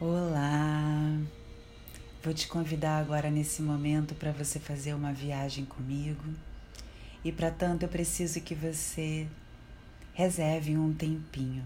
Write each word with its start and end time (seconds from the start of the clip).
Olá! 0.00 1.20
Vou 2.20 2.34
te 2.34 2.48
convidar 2.48 2.98
agora 2.98 3.30
nesse 3.30 3.62
momento 3.62 4.12
para 4.16 4.32
você 4.32 4.58
fazer 4.58 4.92
uma 4.92 5.12
viagem 5.12 5.64
comigo. 5.64 6.34
E 7.24 7.30
para 7.30 7.48
tanto 7.48 7.84
eu 7.84 7.88
preciso 7.88 8.40
que 8.40 8.56
você 8.56 9.28
reserve 10.12 10.76
um 10.76 10.92
tempinho 10.92 11.64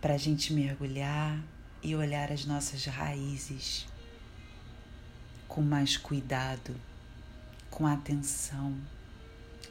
para 0.00 0.14
a 0.14 0.18
gente 0.18 0.52
mergulhar 0.52 1.40
e 1.80 1.94
olhar 1.94 2.32
as 2.32 2.44
nossas 2.44 2.84
raízes 2.86 3.86
com 5.46 5.62
mais 5.62 5.96
cuidado, 5.96 6.74
com 7.70 7.86
atenção, 7.86 8.76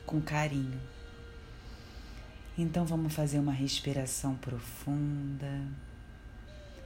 com 0.05 0.21
carinho. 0.21 0.79
Então 2.57 2.85
vamos 2.85 3.13
fazer 3.13 3.39
uma 3.39 3.51
respiração 3.51 4.35
profunda. 4.35 5.67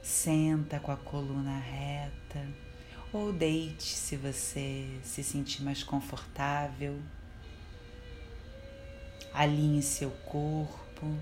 Senta 0.02 0.80
com 0.80 0.90
a 0.90 0.96
coluna 0.96 1.58
reta 1.58 2.46
ou 3.12 3.32
deite 3.32 3.82
se 3.82 4.16
você 4.16 4.86
se 5.02 5.22
sentir 5.22 5.62
mais 5.62 5.82
confortável. 5.82 6.98
Alinhe 9.32 9.82
seu 9.82 10.10
corpo, 10.10 11.16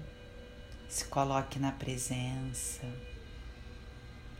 se 0.88 1.04
coloque 1.06 1.58
na 1.58 1.72
presença. 1.72 2.86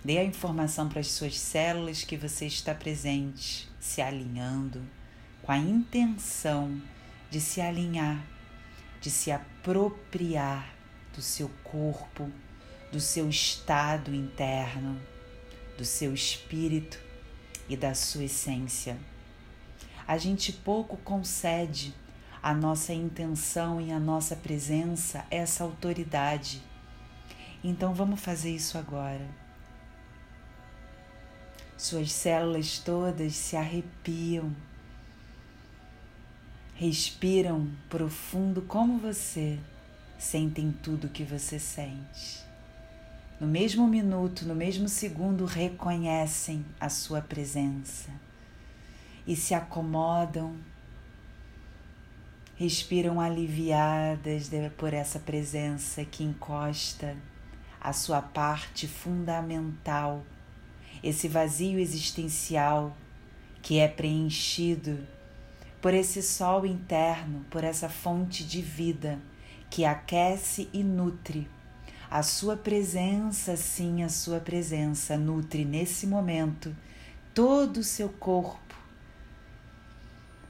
Dê 0.05 0.19
a 0.19 0.24
informação 0.24 0.88
para 0.88 1.01
as 1.01 1.09
suas 1.09 1.38
células 1.38 2.05
que 2.05 2.16
você 2.16 2.46
está 2.46 2.74
presente, 2.74 3.68
se 3.80 4.01
alinhando, 4.01 4.82
com 5.43 5.51
a 5.51 5.59
intenção 5.59 6.80
de 7.30 7.41
se 7.41 7.60
alinhar, 7.60 8.24
de 9.01 9.10
se 9.10 9.30
apropriar 9.30 10.73
do 11.15 11.20
seu 11.20 11.51
corpo 11.65 12.30
do 12.91 13.01
seu 13.01 13.28
estado 13.28 14.15
interno, 14.15 15.01
do 15.77 15.84
seu 15.84 16.15
espírito 16.15 16.98
e 17.68 17.76
da 17.76 17.95
sua 17.95 18.24
essência. 18.24 18.99
A 20.07 20.16
gente 20.16 20.52
pouco 20.52 20.96
concede 20.98 21.95
à 22.43 22.54
nossa 22.54 22.95
intenção 22.95 23.80
e 23.80 23.93
à 23.93 24.01
nossa 24.01 24.35
presença 24.35 25.26
essa 25.30 25.65
autoridade. 25.65 26.63
Então 27.63 27.93
vamos 27.93 28.21
fazer 28.21 28.54
isso 28.54 28.79
agora. 28.79 29.29
Suas 31.76 32.10
células 32.10 32.79
todas 32.79 33.37
se 33.37 33.54
arrepiam, 33.54 34.57
respiram 36.74 37.70
profundo 37.88 38.63
como 38.63 38.98
você, 38.98 39.59
sentem 40.18 40.73
tudo 40.73 41.09
que 41.09 41.23
você 41.23 41.59
sente 41.59 42.48
no 43.41 43.47
mesmo 43.47 43.87
minuto, 43.87 44.45
no 44.45 44.55
mesmo 44.55 44.89
segundo, 44.89 45.45
reconhecem 45.45 46.65
a 46.81 46.89
sua 46.89 47.21
presença 47.21 48.11
e 49.25 49.37
se 49.37 49.55
acomodam, 49.55 50.57
respiram 52.57 53.21
aliviadas 53.21 54.51
por 54.77 54.93
essa 54.93 55.21
presença 55.21 56.05
que 56.05 56.25
encosta 56.25 57.16
a 57.81 57.93
sua 57.93 58.21
parte 58.21 58.89
fundamental, 58.89 60.25
esse 61.01 61.29
vazio 61.29 61.79
existencial 61.79 62.97
que 63.63 63.79
é 63.79 63.87
preenchido 63.87 64.99
por 65.81 65.94
esse 65.94 66.25
sol 66.25 66.66
interno, 66.66 67.44
por 67.50 67.62
essa 67.62 67.89
fonte 67.89 68.43
de 68.43 68.61
vida 68.61 69.21
que 69.71 69.84
aquece 69.84 70.69
e 70.72 70.83
nutre 70.83 71.49
a 72.10 72.22
sua 72.22 72.56
presença, 72.56 73.56
sim, 73.56 74.03
a 74.03 74.09
sua 74.09 74.41
presença 74.41 75.16
nutre 75.16 75.64
nesse 75.64 76.06
momento 76.06 76.75
todo 77.34 77.78
o 77.78 77.84
seu 77.84 78.09
corpo. 78.09 78.75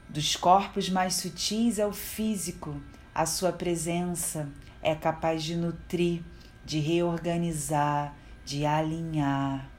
Dos 0.07 0.35
corpos 0.35 0.89
mais 0.89 1.15
sutis 1.15 1.79
ao 1.79 1.91
físico, 1.91 2.81
a 3.13 3.25
sua 3.25 3.51
presença 3.51 4.47
é 4.81 4.95
capaz 4.95 5.43
de 5.43 5.55
nutrir, 5.55 6.23
de 6.65 6.79
reorganizar, 6.79 8.15
de 8.45 8.65
alinhar. 8.65 9.69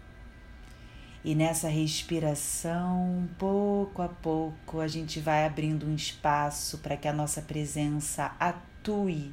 E 1.24 1.34
nessa 1.34 1.69
respiração, 1.69 3.28
pouco 3.38 4.02
a 4.02 4.08
pouco, 4.08 4.80
a 4.80 4.86
gente 4.86 5.19
vai 5.19 5.46
abrindo 5.46 5.86
um 5.86 5.94
espaço 5.94 6.78
para 6.78 6.96
que 6.96 7.08
a 7.08 7.12
nossa 7.12 7.42
presença 7.42 8.32
atue 8.38 9.32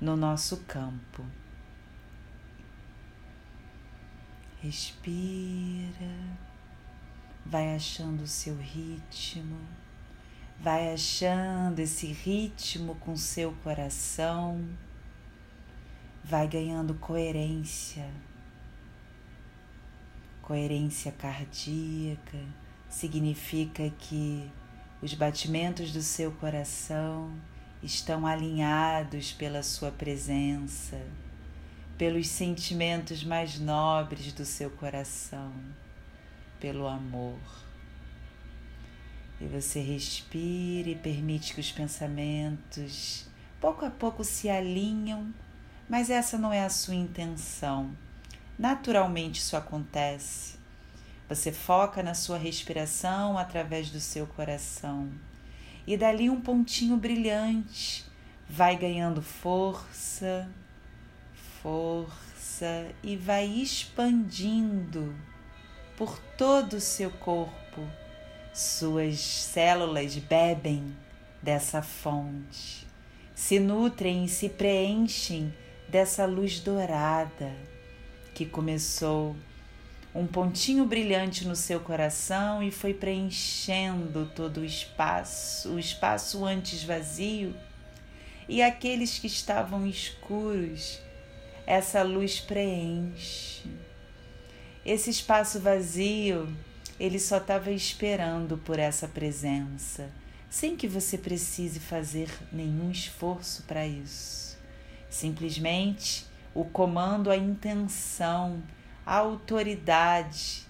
no 0.00 0.16
nosso 0.16 0.56
campo. 0.66 1.24
Respira, 4.62 6.14
vai 7.44 7.74
achando 7.74 8.22
o 8.22 8.28
seu 8.28 8.56
ritmo, 8.56 9.58
vai 10.60 10.94
achando 10.94 11.80
esse 11.80 12.06
ritmo 12.06 12.94
com 12.94 13.16
seu 13.16 13.52
coração, 13.64 14.64
vai 16.22 16.46
ganhando 16.46 16.94
coerência. 16.94 18.08
Coerência 20.40 21.10
cardíaca. 21.10 22.38
Significa 22.88 23.90
que 23.98 24.48
os 25.02 25.12
batimentos 25.12 25.90
do 25.90 26.02
seu 26.02 26.30
coração 26.30 27.34
estão 27.82 28.24
alinhados 28.24 29.32
pela 29.32 29.60
sua 29.64 29.90
presença 29.90 31.04
pelos 32.02 32.26
sentimentos 32.26 33.22
mais 33.22 33.60
nobres 33.60 34.32
do 34.32 34.44
seu 34.44 34.68
coração, 34.68 35.52
pelo 36.58 36.88
amor. 36.88 37.38
E 39.40 39.46
você 39.46 39.78
respira 39.78 40.90
e 40.90 40.96
permite 40.96 41.54
que 41.54 41.60
os 41.60 41.70
pensamentos 41.70 43.28
pouco 43.60 43.84
a 43.84 43.90
pouco 43.90 44.24
se 44.24 44.48
alinham, 44.48 45.32
mas 45.88 46.10
essa 46.10 46.36
não 46.36 46.52
é 46.52 46.64
a 46.64 46.70
sua 46.70 46.96
intenção. 46.96 47.96
Naturalmente 48.58 49.38
isso 49.38 49.56
acontece. 49.56 50.58
Você 51.28 51.52
foca 51.52 52.02
na 52.02 52.14
sua 52.14 52.36
respiração 52.36 53.38
através 53.38 53.90
do 53.90 54.00
seu 54.00 54.26
coração. 54.26 55.08
E 55.86 55.96
dali 55.96 56.28
um 56.28 56.40
pontinho 56.40 56.96
brilhante 56.96 58.04
vai 58.48 58.74
ganhando 58.74 59.22
força, 59.22 60.50
força 61.62 62.88
e 63.02 63.16
vai 63.16 63.46
expandindo 63.46 65.14
por 65.96 66.18
todo 66.36 66.74
o 66.74 66.80
seu 66.80 67.10
corpo. 67.10 67.86
Suas 68.52 69.18
células 69.18 70.14
bebem 70.16 70.94
dessa 71.40 71.80
fonte, 71.80 72.86
se 73.34 73.58
nutrem 73.58 74.26
e 74.26 74.28
se 74.28 74.48
preenchem 74.48 75.54
dessa 75.88 76.26
luz 76.26 76.60
dourada 76.60 77.50
que 78.34 78.44
começou 78.44 79.34
um 80.14 80.26
pontinho 80.26 80.84
brilhante 80.84 81.48
no 81.48 81.56
seu 81.56 81.80
coração 81.80 82.62
e 82.62 82.70
foi 82.70 82.92
preenchendo 82.92 84.30
todo 84.34 84.60
o 84.60 84.64
espaço, 84.64 85.70
o 85.70 85.78
espaço 85.78 86.44
antes 86.44 86.84
vazio, 86.84 87.54
e 88.46 88.60
aqueles 88.62 89.18
que 89.18 89.26
estavam 89.26 89.86
escuros 89.86 91.00
essa 91.66 92.02
luz 92.02 92.40
preenche. 92.40 93.62
Esse 94.84 95.10
espaço 95.10 95.60
vazio, 95.60 96.48
ele 96.98 97.18
só 97.18 97.38
estava 97.38 97.70
esperando 97.70 98.58
por 98.58 98.78
essa 98.78 99.06
presença, 99.06 100.10
sem 100.50 100.76
que 100.76 100.88
você 100.88 101.16
precise 101.16 101.78
fazer 101.78 102.28
nenhum 102.52 102.90
esforço 102.90 103.62
para 103.62 103.86
isso. 103.86 104.58
Simplesmente 105.08 106.26
o 106.54 106.64
comando, 106.64 107.30
a 107.30 107.36
intenção, 107.36 108.62
a 109.06 109.16
autoridade 109.16 110.66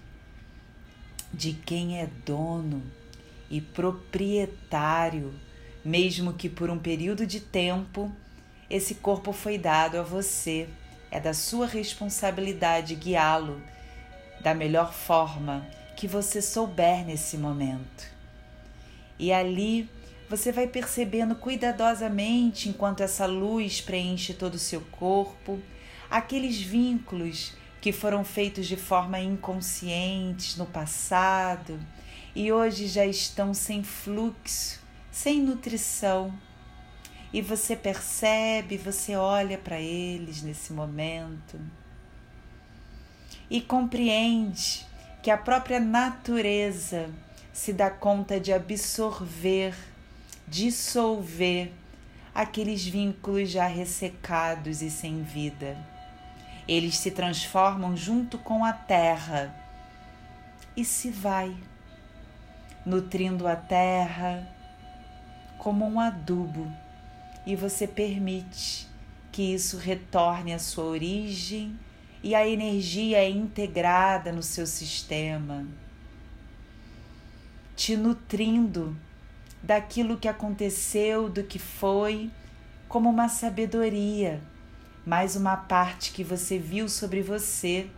de 1.33 1.55
quem 1.55 1.99
é 1.99 2.09
dono 2.27 2.83
e 3.51 3.61
proprietário, 3.61 5.35
mesmo 5.85 6.35
que 6.35 6.49
por 6.49 6.71
um 6.71 6.79
período 6.79 7.27
de 7.27 7.41
tempo 7.41 8.13
esse 8.69 8.97
corpo 8.97 9.33
foi 9.33 9.59
dado 9.59 9.99
a 9.99 10.03
você 10.03 10.69
é 11.13 11.21
da 11.21 11.35
sua 11.35 11.67
responsabilidade 11.67 12.95
guiá-lo 12.95 13.63
da 14.41 14.55
melhor 14.55 14.95
forma 14.95 15.65
que 15.95 16.09
você 16.09 16.41
souber 16.41 17.05
nesse 17.05 17.37
momento. 17.37 18.11
E 19.19 19.31
ali 19.31 19.89
você 20.29 20.51
vai 20.51 20.67
percebendo 20.67 21.35
cuidadosamente, 21.35 22.71
enquanto 22.71 23.03
essa 23.03 23.27
luz 23.27 23.83
preenche 23.83 24.33
todo 24.33 24.55
o 24.55 24.59
seu 24.59 24.81
corpo, 24.81 25.61
aqueles 26.11 26.57
vínculos 26.57 27.53
que 27.79 27.93
foram 27.93 28.25
feitos 28.25 28.67
de 28.67 28.77
forma 28.77 29.21
inconsciente 29.21 30.59
no 30.59 30.65
passado 30.65 31.79
e 32.35 32.51
hoje 32.51 32.87
já 32.87 33.05
estão 33.05 33.53
sem 33.53 33.85
fluxo, 33.85 34.81
sem 35.11 35.43
nutrição 35.43 36.33
e 37.33 37.41
você 37.41 37.75
percebe, 37.75 38.77
você 38.77 39.17
olha 39.17 39.57
para 39.57 39.81
eles 39.81 40.43
nesse 40.43 40.73
momento. 40.73 41.59
e 43.51 43.61
compreende 43.61 44.87
que 45.23 45.31
a 45.31 45.37
própria 45.37 45.79
natureza 45.79 47.11
se 47.53 47.71
dá 47.73 47.91
conta 47.91 48.41
de 48.41 48.51
absorver, 48.51 49.75
dissolver 50.49 51.71
aqueles 52.35 52.87
vínculos 52.87 53.51
já 53.51 53.67
ressecados 53.67 54.81
e 54.81 54.91
sem 54.91 55.23
vida. 55.23 55.77
Eles 56.67 56.97
se 56.97 57.11
transformam 57.11 57.95
junto 57.95 58.39
com 58.39 58.65
a 58.65 58.73
terra 58.73 59.55
e 60.75 60.83
se 60.83 61.11
vai, 61.11 61.55
nutrindo 62.87 63.47
a 63.47 63.55
terra 63.55 64.49
como 65.59 65.87
um 65.87 66.01
adubo, 66.01 66.73
e 67.47 67.57
você 67.57 67.87
permite 67.87 68.89
que 69.31 69.55
isso 69.55 69.77
retorne 69.77 70.53
à 70.53 70.59
sua 70.59 70.85
origem 70.85 71.79
e 72.23 72.35
a 72.35 72.47
energia 72.47 73.19
é 73.19 73.29
integrada 73.29 74.31
no 74.31 74.43
seu 74.43 74.67
sistema, 74.67 75.67
te 77.75 77.97
nutrindo 77.97 78.97
daquilo 79.63 80.17
que 80.17 80.29
aconteceu, 80.29 81.29
do 81.29 81.43
que 81.43 81.59
foi, 81.59 82.31
como 82.89 83.09
uma 83.09 83.29
sabedoria, 83.29 84.41
mais 85.05 85.35
uma 85.35 85.57
parte 85.57 86.13
que 86.13 86.23
você 86.23 86.59
viu 86.59 86.89
sobre 86.89 87.23
você, 87.23 87.89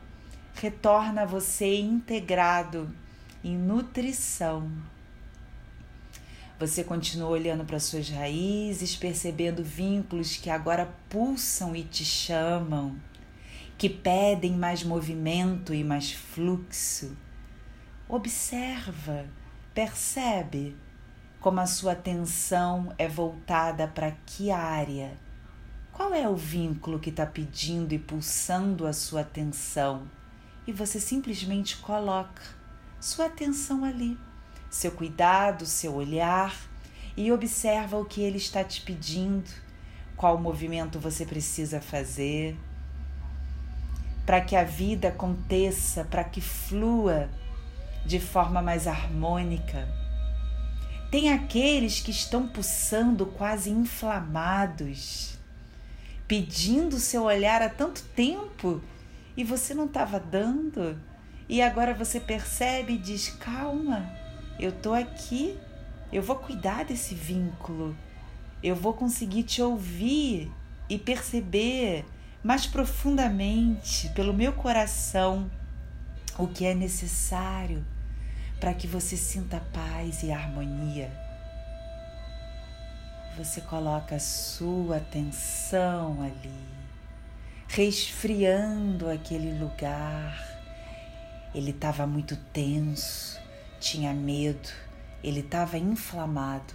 retorna 0.55 1.23
a 1.23 1.27
você 1.27 1.79
integrado 1.79 2.95
em 3.43 3.57
nutrição. 3.57 4.71
Você 6.59 6.85
continua 6.85 7.29
olhando 7.29 7.65
para 7.65 7.81
suas 7.81 8.09
raízes, 8.09 8.95
percebendo 8.95 9.63
vínculos 9.63 10.37
que 10.37 10.49
agora 10.49 10.95
pulsam 11.09 11.75
e 11.75 11.83
te 11.83 12.05
chamam 12.05 12.97
que 13.77 13.89
pedem 13.89 14.53
mais 14.53 14.85
movimento 14.85 15.75
e 15.75 15.83
mais 15.83 16.13
fluxo. 16.13 17.17
Observa, 18.09 19.27
percebe 19.75 20.77
como 21.41 21.61
a 21.61 21.67
sua 21.67 21.93
atenção 21.93 22.95
é 22.97 23.09
voltada 23.09 23.87
para 23.89 24.13
que 24.25 24.51
área. 24.51 25.19
Qual 25.93 26.15
é 26.15 26.29
o 26.29 26.37
vínculo 26.37 26.99
que 26.99 27.11
está 27.11 27.27
pedindo 27.27 27.93
e 27.93 27.99
pulsando 27.99 28.87
a 28.87 28.93
sua 28.93 29.21
atenção? 29.21 30.09
E 30.67 30.73
você 30.73 30.99
simplesmente 30.99 31.77
coloca 31.77 32.43
sua 32.99 33.27
atenção 33.27 33.85
ali, 33.85 34.19
seu 34.75 34.91
cuidado, 34.91 35.65
seu 35.65 35.95
olhar 35.95 36.53
e 37.17 37.31
observa 37.31 37.97
o 37.97 38.05
que 38.05 38.21
ele 38.21 38.39
está 38.39 38.65
te 38.65 38.81
pedindo, 38.81 39.49
qual 40.17 40.37
movimento 40.37 40.99
você 40.99 41.25
precisa 41.25 41.81
fazer 41.81 42.57
para 44.27 44.41
que 44.41 44.57
a 44.57 44.65
vida 44.65 45.09
aconteça, 45.09 46.05
para 46.05 46.25
que 46.25 46.41
flua 46.41 47.31
de 48.05 48.19
forma 48.19 48.61
mais 48.61 48.89
harmônica. 48.89 49.87
Tem 51.09 51.33
aqueles 51.33 52.01
que 52.01 52.11
estão 52.11 52.49
pulsando 52.49 53.27
quase 53.27 53.71
inflamados, 53.71 55.39
pedindo 56.27 56.99
seu 56.99 57.23
olhar 57.23 57.63
há 57.63 57.69
tanto 57.69 58.03
tempo 58.17 58.83
e 59.37 59.45
você 59.45 59.73
não 59.73 59.85
estava 59.85 60.19
dando, 60.19 60.99
e 61.49 61.63
agora 61.63 61.95
você 61.95 62.19
percebe 62.19 62.95
e 62.95 62.99
diz: 62.99 63.29
calma, 63.29 64.24
eu 64.59 64.71
estou 64.71 64.95
aqui, 64.95 65.59
eu 66.13 66.23
vou 66.23 66.37
cuidar 66.37 66.85
desse 66.85 67.15
vínculo, 67.15 67.97
eu 68.63 68.75
vou 68.75 68.95
conseguir 68.95 69.43
te 69.43 69.61
ouvir 69.61 70.51
e 70.89 70.99
perceber 70.99 72.05
mais 72.43 72.67
profundamente 72.67 74.09
pelo 74.11 74.33
meu 74.33 74.53
coração 74.53 75.51
o 76.39 76.47
que 76.47 76.65
é 76.67 76.75
necessário 76.75 77.85
para 78.61 78.75
que 78.75 78.87
você 78.87 79.17
sinta 79.17 79.61
paz 79.73 80.23
e 80.23 80.33
harmonia. 80.33 81.11
Você 83.37 83.61
coloca 83.61 84.15
a 84.15 84.21
sua 84.21 84.99
atenção 84.99 86.23
ali, 86.23 86.65
resfriando 87.69 89.11
aquele 89.11 89.59
lugar. 89.59 90.39
Ele 91.55 91.71
estava 91.71 92.07
muito 92.07 92.37
tenso, 92.53 93.41
tinha 93.85 94.15
medo, 94.15 94.71
ele 95.23 95.41
estava 95.41 95.77
inflamado. 95.77 96.73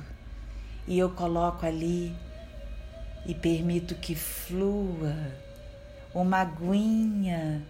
E 0.87 0.97
eu 0.97 1.09
coloco 1.09 1.65
ali 1.65 2.15
e 3.25 3.33
permito 3.33 3.95
que 3.95 4.13
flua 4.13 5.15
uma 6.13 6.37
aguinha, 6.41 7.65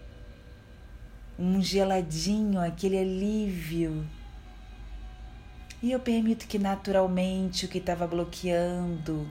um 1.38 1.60
geladinho, 1.60 2.60
aquele 2.60 2.98
alívio. 2.98 4.06
E 5.82 5.90
eu 5.90 5.98
permito 5.98 6.46
que 6.46 6.58
naturalmente 6.58 7.64
o 7.64 7.68
que 7.68 7.78
estava 7.78 8.06
bloqueando 8.06 9.26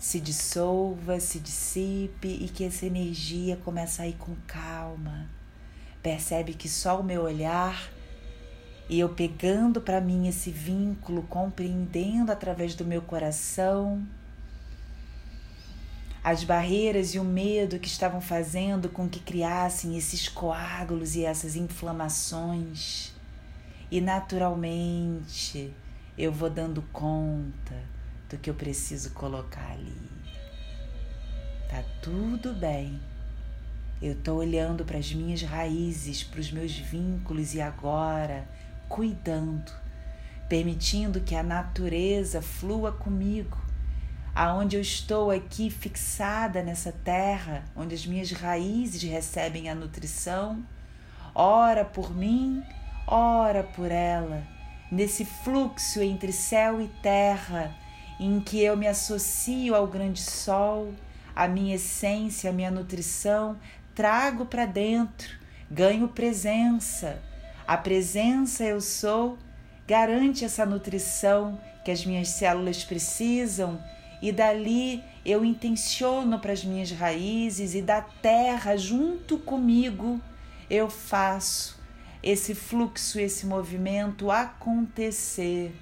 se 0.00 0.18
dissolva, 0.18 1.20
se 1.20 1.38
dissipe 1.38 2.28
e 2.28 2.48
que 2.48 2.64
essa 2.64 2.84
energia 2.84 3.56
comece 3.56 4.02
a 4.02 4.08
ir 4.08 4.14
com 4.14 4.34
calma. 4.48 5.30
Percebe 6.02 6.54
que 6.54 6.68
só 6.68 7.00
o 7.00 7.04
meu 7.04 7.22
olhar 7.22 7.93
e 8.88 9.00
eu 9.00 9.08
pegando 9.08 9.80
para 9.80 10.00
mim 10.00 10.28
esse 10.28 10.50
vínculo, 10.50 11.22
compreendendo 11.22 12.30
através 12.30 12.74
do 12.74 12.84
meu 12.84 13.00
coração, 13.00 14.06
as 16.22 16.44
barreiras 16.44 17.14
e 17.14 17.18
o 17.18 17.24
medo 17.24 17.78
que 17.78 17.88
estavam 17.88 18.20
fazendo 18.20 18.88
com 18.88 19.08
que 19.08 19.20
criassem 19.20 19.96
esses 19.96 20.28
coágulos 20.28 21.16
e 21.16 21.24
essas 21.24 21.56
inflamações. 21.56 23.12
E 23.90 24.00
naturalmente 24.00 25.72
eu 26.16 26.32
vou 26.32 26.50
dando 26.50 26.82
conta 26.92 27.74
do 28.28 28.38
que 28.38 28.48
eu 28.48 28.54
preciso 28.54 29.10
colocar 29.10 29.70
ali. 29.70 29.96
Tá 31.68 31.82
tudo 32.02 32.54
bem. 32.54 33.00
Eu 34.00 34.12
estou 34.12 34.38
olhando 34.38 34.84
para 34.84 34.98
as 34.98 35.12
minhas 35.12 35.42
raízes, 35.42 36.22
para 36.22 36.40
os 36.40 36.50
meus 36.50 36.72
vínculos 36.72 37.54
e 37.54 37.60
agora 37.60 38.46
cuidando, 38.88 39.72
permitindo 40.48 41.20
que 41.20 41.34
a 41.34 41.42
natureza 41.42 42.40
flua 42.40 42.92
comigo 42.92 43.64
aonde 44.34 44.76
eu 44.76 44.82
estou 44.82 45.30
aqui 45.30 45.70
fixada 45.70 46.60
nessa 46.60 46.90
terra, 46.90 47.64
onde 47.76 47.94
as 47.94 48.04
minhas 48.04 48.32
raízes 48.32 49.00
recebem 49.02 49.70
a 49.70 49.74
nutrição, 49.74 50.64
ora 51.32 51.84
por 51.84 52.14
mim, 52.14 52.62
ora 53.06 53.62
por 53.62 53.92
ela, 53.92 54.42
nesse 54.90 55.24
fluxo 55.24 56.02
entre 56.02 56.32
céu 56.32 56.80
e 56.80 56.88
terra, 57.00 57.72
em 58.18 58.40
que 58.40 58.60
eu 58.60 58.76
me 58.76 58.88
associo 58.88 59.74
ao 59.74 59.86
grande 59.86 60.20
sol, 60.20 60.92
a 61.34 61.46
minha 61.46 61.76
essência, 61.76 62.50
a 62.50 62.52
minha 62.52 62.70
nutrição, 62.70 63.56
trago 63.94 64.46
para 64.46 64.66
dentro, 64.66 65.36
ganho 65.70 66.08
presença. 66.08 67.22
A 67.66 67.78
presença 67.78 68.62
eu 68.62 68.78
sou 68.78 69.38
garante 69.86 70.44
essa 70.44 70.66
nutrição 70.66 71.58
que 71.82 71.90
as 71.90 72.04
minhas 72.04 72.28
células 72.28 72.84
precisam 72.84 73.82
e 74.20 74.30
dali 74.30 75.02
eu 75.24 75.42
intenciono 75.42 76.38
para 76.38 76.52
as 76.52 76.62
minhas 76.62 76.90
raízes 76.90 77.74
e 77.74 77.80
da 77.80 78.02
terra 78.02 78.76
junto 78.76 79.38
comigo 79.38 80.20
eu 80.68 80.90
faço 80.90 81.80
esse 82.22 82.54
fluxo, 82.54 83.18
esse 83.18 83.46
movimento 83.46 84.30
acontecer. 84.30 85.74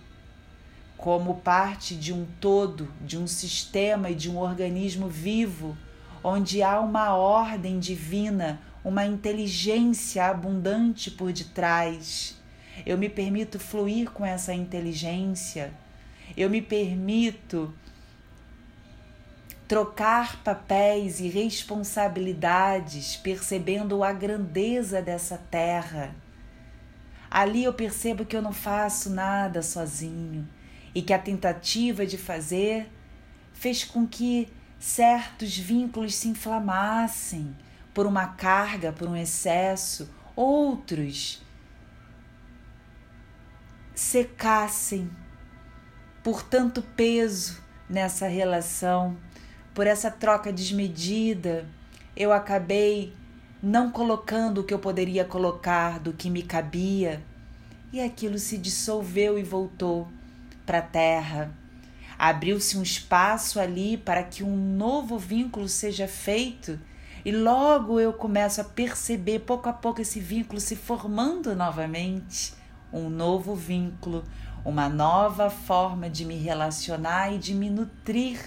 Como 0.97 1.37
parte 1.37 1.97
de 1.97 2.13
um 2.13 2.27
todo, 2.41 2.93
de 3.01 3.19
um 3.19 3.27
sistema 3.27 4.11
e 4.11 4.15
de 4.15 4.31
um 4.31 4.39
organismo 4.39 5.09
vivo, 5.09 5.77
onde 6.23 6.63
há 6.63 6.79
uma 6.79 7.15
ordem 7.15 7.81
divina, 7.81 8.61
uma 8.85 9.07
inteligência 9.07 10.27
abundante 10.27 11.11
por 11.11 11.33
detrás. 11.33 12.37
Eu 12.85 12.99
me 12.99 13.09
permito 13.09 13.59
fluir 13.59 14.11
com 14.11 14.25
essa 14.25 14.53
inteligência. 14.53 15.73
Eu 16.37 16.51
me 16.51 16.61
permito 16.61 17.73
trocar 19.69 20.43
papéis 20.43 21.21
e 21.21 21.29
responsabilidades, 21.29 23.17
percebendo 23.17 24.03
a 24.03 24.13
grandeza 24.13 25.01
dessa 25.01 25.39
terra. 25.51 26.15
Ali 27.31 27.65
eu 27.65 27.73
percebo 27.73 28.27
que 28.27 28.37
eu 28.37 28.43
não 28.43 28.53
faço 28.53 29.09
nada 29.09 29.63
sozinho 29.63 30.47
e 30.95 31.01
que 31.01 31.15
a 31.15 31.19
tentativa 31.19 32.05
de 32.05 32.19
fazer 32.19 32.91
fez 33.55 33.85
com 33.85 34.07
que 34.07 34.49
certos 34.79 35.57
vínculos 35.57 36.17
se 36.17 36.29
inflamassem 36.29 37.57
por 37.95 38.07
uma 38.07 38.29
carga, 38.29 38.93
por 38.93 39.09
um 39.09 39.17
excesso, 39.17 40.09
outros 40.35 41.43
secassem 43.95 45.11
por 46.23 46.43
tanto 46.43 46.83
peso 46.83 47.61
nessa 47.89 48.27
relação 48.27 49.17
por 49.75 49.87
essa 49.87 50.11
troca 50.11 50.53
desmedida, 50.53 51.67
eu 52.15 52.33
acabei 52.33 53.15
não 53.63 53.91
colocando 53.91 54.59
o 54.59 54.65
que 54.65 54.75
eu 54.75 54.79
poderia 54.79 55.25
colocar 55.25 55.99
do 55.99 56.13
que 56.13 56.29
me 56.29 56.43
cabia, 56.43 57.23
e 57.93 58.01
aquilo 58.01 58.39
se 58.39 58.59
dissolveu 58.59 59.39
e 59.39 59.43
voltou 59.43 60.09
para 60.67 60.79
a 60.79 60.83
terra. 60.83 61.55
Abriu-se 62.19 62.77
um 62.77 62.83
espaço 62.83 63.59
ali 63.59 63.97
para 63.97 64.23
que 64.23 64.43
um 64.43 64.57
novo 64.57 65.19
vínculo 65.19 65.69
seja 65.69 66.07
feito, 66.07 66.79
e 67.25 67.31
logo 67.31 68.01
eu 68.01 68.13
começo 68.13 68.61
a 68.61 68.65
perceber 68.65 69.41
pouco 69.41 69.69
a 69.69 69.73
pouco 69.73 70.01
esse 70.01 70.19
vínculo 70.19 70.61
se 70.61 70.75
formando 70.75 71.55
novamente 71.55 72.55
um 72.93 73.09
novo 73.09 73.55
vínculo, 73.55 74.25
uma 74.65 74.89
nova 74.89 75.49
forma 75.49 76.11
de 76.11 76.25
me 76.25 76.37
relacionar 76.37 77.33
e 77.33 77.39
de 77.39 77.55
me 77.55 77.71
nutrir 77.71 78.41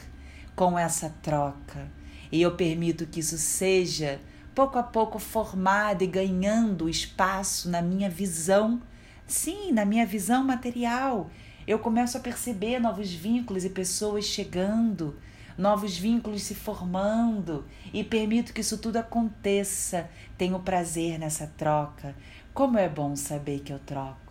com 0.56 0.78
essa 0.78 1.14
troca. 1.22 1.90
E 2.32 2.42
eu 2.42 2.56
permito 2.56 3.06
que 3.06 3.22
isso 3.22 3.38
seja 3.38 4.20
pouco 4.54 4.78
a 4.78 4.84
pouco 4.84 5.20
formado 5.20 6.04
e 6.04 6.08
ganhando 6.08 6.90
espaço 6.90 7.70
na 7.70 7.82
minha 7.82 8.10
visão, 8.10 8.82
sim, 9.26 9.72
na 9.72 9.86
minha 9.86 10.06
visão 10.06 10.44
material. 10.44 11.30
Eu 11.68 11.80
começo 11.80 12.18
a 12.18 12.22
perceber 12.22 12.80
novos 12.80 13.12
vínculos 13.12 13.66
e 13.66 13.70
pessoas 13.70 14.26
chegando, 14.26 15.18
novos 15.58 15.98
vínculos 15.98 16.44
se 16.44 16.56
formando 16.56 17.66
e 17.94 18.04
permito 18.04 18.54
que 18.54 18.62
isso 18.62 18.78
tudo 18.78 18.98
aconteça. 18.98 20.10
Tenho 20.38 20.60
prazer 20.60 21.18
nessa 21.18 21.48
troca. 21.58 22.16
Como 22.54 22.78
é 22.78 22.88
bom 22.88 23.16
saber 23.16 23.60
que 23.60 23.74
eu 23.74 23.80
troco 23.80 24.26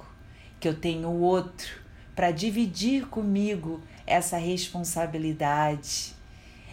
que 0.65 0.69
eu 0.69 0.75
tenho 0.75 1.09
o 1.11 1.21
outro 1.21 1.83
para 2.17 2.31
dividir 2.31 3.07
comigo 3.09 3.83
essa 4.07 4.39
responsabilidade, 4.39 6.15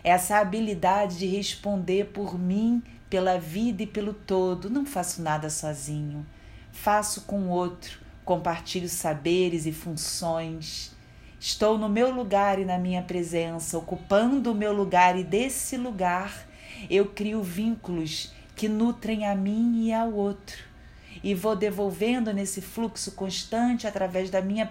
essa 0.02 0.38
habilidade 0.38 1.18
de 1.18 1.26
responder 1.26 2.06
por 2.06 2.40
mim, 2.40 2.82
pela 3.10 3.38
vida 3.38 3.84
e 3.84 3.86
pelo 3.86 4.14
todo. 4.14 4.70
Não 4.70 4.86
faço 4.86 5.22
nada 5.22 5.50
sozinho, 5.50 6.26
faço 6.72 7.24
com 7.24 7.42
o 7.42 7.50
outro, 7.50 8.00
compartilho 8.24 8.88
saberes 8.88 9.66
e 9.66 9.74
funções. 9.74 10.96
Estou 11.42 11.76
no 11.76 11.90
meu 11.90 12.12
lugar 12.12 12.60
e 12.60 12.66
na 12.66 12.78
minha 12.78 13.02
presença, 13.02 13.76
ocupando 13.76 14.52
o 14.52 14.56
meu 14.56 14.72
lugar, 14.72 15.18
e 15.18 15.24
desse 15.24 15.76
lugar 15.76 16.48
eu 16.88 17.08
crio 17.08 17.42
vínculos 17.42 18.32
que 18.56 18.70
nutrem 18.70 19.26
a 19.26 19.34
mim 19.34 19.88
e 19.88 19.92
ao 19.92 20.14
outro 20.14 20.70
e 21.24 21.34
vou 21.34 21.56
devolvendo 21.56 22.32
nesse 22.32 22.62
fluxo 22.62 23.14
constante 23.14 23.88
através 23.88 24.30
da 24.30 24.40
minha, 24.40 24.70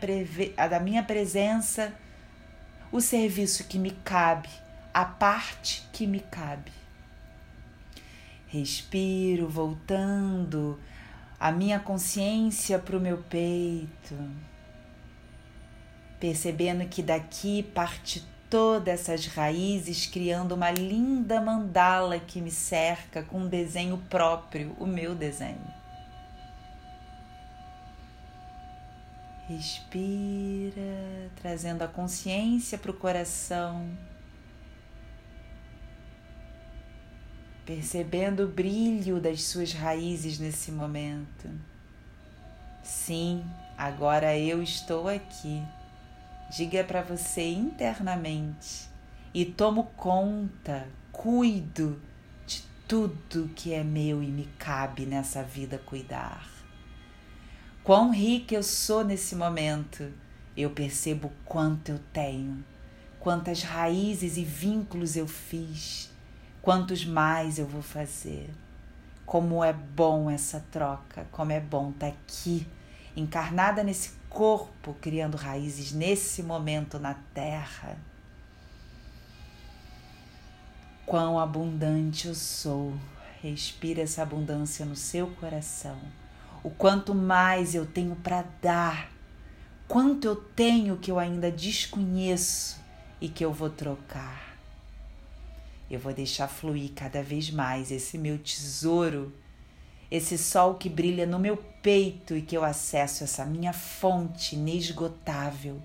da 0.71 0.79
minha 0.79 1.03
presença 1.03 1.93
o 2.93 3.01
serviço 3.01 3.65
que 3.65 3.79
me 3.79 3.91
cabe, 3.91 4.49
a 4.95 5.05
parte 5.05 5.89
que 5.93 6.07
me 6.07 6.21
cabe. 6.21 6.73
Respiro, 8.47 9.49
voltando 9.49 10.79
a 11.39 11.51
minha 11.51 11.81
consciência 11.81 12.79
para 12.79 12.97
o 12.97 13.01
meu 13.01 13.19
peito, 13.19 14.15
percebendo 16.21 16.87
que 16.87 17.03
daqui 17.03 17.63
parte 17.63 18.23
todas 18.51 19.09
essas 19.09 19.27
raízes, 19.27 20.07
criando 20.07 20.57
uma 20.57 20.73
linda 20.73 21.41
mandala 21.41 22.19
que 22.19 22.41
me 22.41 22.51
cerca 22.51 23.23
com 23.23 23.41
um 23.41 23.49
desenho 23.49 23.97
próprio, 24.11 24.77
o 24.79 24.87
meu 24.87 25.15
desenho. 25.15 25.81
Respira, 29.49 31.31
trazendo 31.41 31.83
a 31.83 31.89
consciência 31.89 32.77
para 32.77 32.91
o 32.91 32.95
coração, 32.95 33.89
percebendo 37.65 38.45
o 38.45 38.49
brilho 38.49 39.21
das 39.21 39.45
suas 39.45 39.73
raízes 39.73 40.39
nesse 40.39 40.73
momento. 40.73 41.49
Sim, 42.83 43.45
agora 43.77 44.37
eu 44.37 44.63
estou 44.63 45.09
aqui. 45.09 45.63
Diga 46.51 46.83
para 46.83 47.01
você 47.01 47.49
internamente 47.49 48.91
e 49.33 49.45
tomo 49.45 49.85
conta, 49.97 50.89
cuido 51.13 52.03
de 52.45 52.65
tudo 52.89 53.49
que 53.55 53.73
é 53.73 53.85
meu 53.85 54.21
e 54.21 54.27
me 54.27 54.49
cabe 54.59 55.07
nessa 55.07 55.45
vida 55.45 55.79
cuidar. 55.79 56.45
Quão 57.85 58.11
rica 58.11 58.57
eu 58.57 58.65
sou 58.65 59.05
nesse 59.05 59.37
momento, 59.37 60.13
eu 60.57 60.71
percebo 60.71 61.31
quanto 61.45 61.91
eu 61.93 62.01
tenho, 62.13 62.65
quantas 63.21 63.63
raízes 63.63 64.37
e 64.37 64.43
vínculos 64.43 65.15
eu 65.15 65.29
fiz, 65.29 66.11
quantos 66.61 67.05
mais 67.05 67.61
eu 67.61 67.67
vou 67.67 67.81
fazer. 67.83 68.51
Como 69.25 69.63
é 69.63 69.73
bom 69.73 70.29
essa 70.29 70.59
troca, 70.73 71.29
como 71.31 71.53
é 71.53 71.61
bom 71.61 71.91
estar 71.91 72.11
tá 72.11 72.13
aqui, 72.13 72.67
encarnada 73.15 73.85
nesse 73.85 74.19
corpo, 74.31 74.97
criando 75.01 75.37
raízes 75.37 75.93
nesse 75.93 76.43
momento 76.43 76.99
na 76.99 77.13
Terra. 77.35 77.99
Quão 81.05 81.39
abundante 81.39 82.29
eu 82.29 82.35
sou. 82.35 82.95
Respira 83.43 84.01
essa 84.01 84.23
abundância 84.23 84.87
no 84.87 84.97
seu 84.97 85.27
coração 85.27 85.99
o 86.63 86.71
quanto 86.71 87.15
mais 87.15 87.75
eu 87.75 87.87
tenho 87.87 88.15
para 88.17 88.45
dar, 88.61 89.11
quanto 89.89 90.27
eu 90.27 90.37
tenho 90.37 90.97
que 90.97 91.11
eu 91.11 91.19
ainda 91.19 91.51
desconheço 91.51 92.79
e 93.21 93.29
que 93.29 93.45
eu 93.45 93.53
vou 93.53 93.71
trocar. 93.71 94.57
Eu 95.91 95.99
vou 95.99 96.13
deixar 96.13 96.49
fluir 96.49 96.93
cada 96.95 97.23
vez 97.23 97.51
mais 97.51 97.91
esse 97.91 98.17
meu 98.17 98.39
tesouro, 98.39 99.33
esse 100.11 100.37
sol 100.37 100.75
que 100.75 100.89
brilha 100.89 101.27
no 101.27 101.39
meu 101.39 101.57
peito 101.57 102.37
e 102.37 102.43
que 102.43 102.57
eu 102.57 102.65
acesso 102.65 103.25
essa 103.25 103.45
minha 103.45 103.73
fonte 103.73 104.57
inesgotável, 104.57 105.81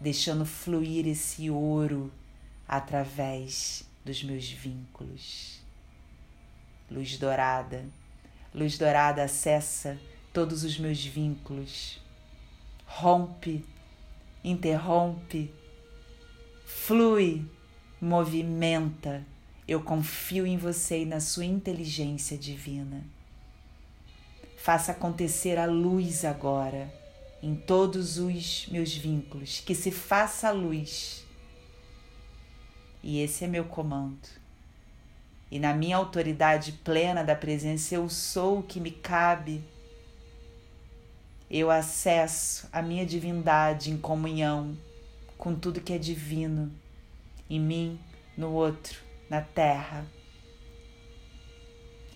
deixando 0.00 0.44
fluir 0.44 1.06
esse 1.06 1.48
ouro 1.48 2.12
através 2.66 3.84
dos 4.04 4.22
meus 4.22 4.48
vínculos. 4.48 5.60
Luz 6.90 7.18
dourada 7.18 7.84
Luz 8.56 8.78
dourada 8.78 9.22
acessa 9.22 9.98
todos 10.32 10.64
os 10.64 10.78
meus 10.78 11.04
vínculos. 11.04 12.00
Rompe, 12.86 13.62
interrompe, 14.42 15.52
flui, 16.64 17.44
movimenta. 18.00 19.22
Eu 19.66 19.82
confio 19.82 20.46
em 20.46 20.56
você 20.56 21.02
e 21.02 21.06
na 21.06 21.20
sua 21.20 21.44
inteligência 21.44 22.38
divina. 22.38 23.02
Faça 24.56 24.92
acontecer 24.92 25.58
a 25.58 25.66
luz 25.66 26.24
agora 26.24 26.92
em 27.42 27.54
todos 27.54 28.18
os 28.18 28.66
meus 28.68 28.94
vínculos, 28.94 29.60
que 29.64 29.74
se 29.74 29.90
faça 29.90 30.48
a 30.48 30.52
luz. 30.52 31.24
E 33.02 33.20
esse 33.20 33.44
é 33.44 33.48
meu 33.48 33.64
comando 33.64 34.46
e 35.50 35.58
na 35.58 35.72
minha 35.72 35.96
autoridade 35.96 36.72
plena 36.72 37.22
da 37.22 37.34
presença 37.34 37.94
eu 37.94 38.08
sou 38.08 38.58
o 38.58 38.62
que 38.62 38.80
me 38.80 38.90
cabe. 38.90 39.62
Eu 41.48 41.70
acesso 41.70 42.68
a 42.72 42.82
minha 42.82 43.06
divindade 43.06 43.90
em 43.90 43.96
comunhão 43.96 44.76
com 45.38 45.54
tudo 45.54 45.80
que 45.80 45.92
é 45.92 45.98
divino 45.98 46.72
em 47.48 47.60
mim, 47.60 48.00
no 48.36 48.50
outro, 48.50 48.98
na 49.28 49.40
terra. 49.40 50.06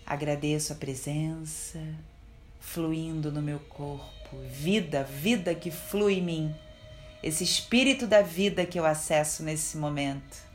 Agradeço 0.06 0.72
a 0.72 0.76
presença 0.76 1.80
fluindo 2.58 3.32
no 3.32 3.40
meu 3.40 3.58
corpo, 3.58 4.36
vida, 4.50 5.02
vida 5.04 5.54
que 5.54 5.70
flui 5.70 6.14
em 6.14 6.22
mim, 6.22 6.54
esse 7.22 7.42
espírito 7.42 8.06
da 8.06 8.22
vida 8.22 8.66
que 8.66 8.78
eu 8.78 8.84
acesso 8.84 9.42
nesse 9.42 9.76
momento. 9.76 10.50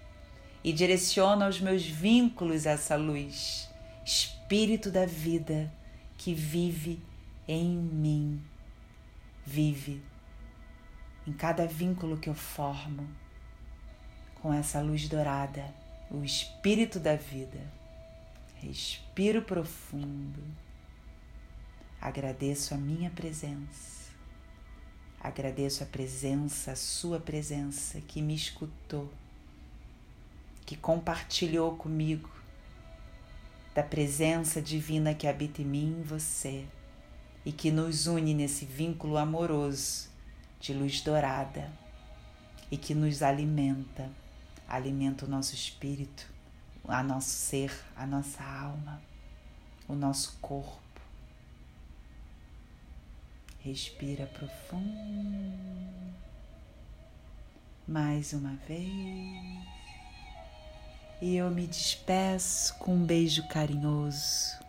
E 0.63 0.73
direciona 0.73 1.47
os 1.47 1.61
meus 1.61 1.85
vínculos 1.85 2.65
essa 2.65 2.95
luz, 2.95 3.69
Espírito 4.03 4.91
da 4.91 5.05
vida 5.05 5.71
que 6.17 6.33
vive 6.33 7.01
em 7.47 7.67
mim, 7.67 8.41
vive 9.43 10.01
em 11.25 11.33
cada 11.33 11.65
vínculo 11.65 12.17
que 12.17 12.29
eu 12.29 12.35
formo 12.35 13.07
com 14.41 14.53
essa 14.53 14.79
luz 14.81 15.07
dourada, 15.09 15.73
o 16.09 16.23
Espírito 16.23 16.99
da 16.99 17.15
vida. 17.15 17.59
Respiro 18.57 19.41
profundo, 19.41 20.41
agradeço 22.01 22.73
a 22.73 22.77
minha 22.77 23.09
presença, 23.09 24.11
agradeço 25.19 25.83
a 25.83 25.85
presença, 25.85 26.71
a 26.71 26.75
Sua 26.75 27.19
presença 27.19 28.01
que 28.01 28.21
me 28.21 28.33
escutou 28.33 29.11
que 30.65 30.75
compartilhou 30.75 31.75
comigo 31.75 32.29
da 33.75 33.83
presença 33.83 34.61
divina 34.61 35.13
que 35.13 35.27
habita 35.27 35.61
em 35.61 35.65
mim 35.65 35.95
e 35.97 35.99
em 35.99 36.03
você 36.03 36.65
e 37.45 37.51
que 37.51 37.69
nos 37.69 38.07
une 38.07 38.33
nesse 38.33 38.65
vínculo 38.65 39.17
amoroso 39.17 40.09
de 40.59 40.73
luz 40.73 41.01
dourada 41.01 41.71
e 42.71 42.77
que 42.77 42.95
nos 42.95 43.21
alimenta, 43.21 44.09
alimenta 44.67 45.25
o 45.25 45.29
nosso 45.29 45.53
espírito, 45.53 46.27
a 46.87 47.01
nosso 47.03 47.29
ser, 47.29 47.71
a 47.95 48.05
nossa 48.05 48.43
alma. 48.43 49.01
o 49.87 49.93
nosso 49.93 50.37
corpo. 50.41 50.81
Respira 53.59 54.25
profundo. 54.25 56.15
Mais 57.87 58.33
uma 58.33 58.55
vez. 58.67 59.63
E 61.21 61.35
eu 61.35 61.51
me 61.51 61.67
despeço 61.67 62.75
com 62.79 62.95
um 62.95 63.05
beijo 63.05 63.47
carinhoso 63.47 64.64